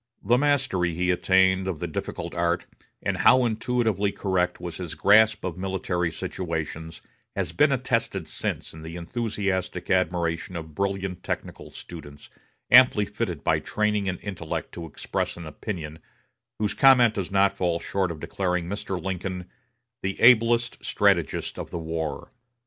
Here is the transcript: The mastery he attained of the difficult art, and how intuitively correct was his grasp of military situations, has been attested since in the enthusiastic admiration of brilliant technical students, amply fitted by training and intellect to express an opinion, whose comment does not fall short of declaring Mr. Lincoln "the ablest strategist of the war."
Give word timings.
The 0.23 0.35
mastery 0.39 0.95
he 0.95 1.11
attained 1.11 1.67
of 1.67 1.77
the 1.79 1.85
difficult 1.85 2.33
art, 2.33 2.65
and 3.03 3.17
how 3.17 3.45
intuitively 3.45 4.11
correct 4.11 4.59
was 4.59 4.77
his 4.77 4.95
grasp 4.95 5.43
of 5.43 5.59
military 5.59 6.11
situations, 6.11 7.03
has 7.35 7.51
been 7.51 7.71
attested 7.71 8.27
since 8.27 8.73
in 8.73 8.81
the 8.81 8.95
enthusiastic 8.95 9.91
admiration 9.91 10.55
of 10.55 10.73
brilliant 10.73 11.21
technical 11.21 11.69
students, 11.69 12.31
amply 12.71 13.05
fitted 13.05 13.43
by 13.43 13.59
training 13.59 14.09
and 14.09 14.19
intellect 14.21 14.71
to 14.71 14.87
express 14.87 15.37
an 15.37 15.45
opinion, 15.45 15.99
whose 16.57 16.73
comment 16.73 17.13
does 17.13 17.29
not 17.29 17.55
fall 17.55 17.79
short 17.79 18.09
of 18.09 18.19
declaring 18.19 18.65
Mr. 18.67 18.99
Lincoln 18.99 19.51
"the 20.01 20.19
ablest 20.19 20.83
strategist 20.83 21.59
of 21.59 21.69
the 21.69 21.77
war." 21.77 22.31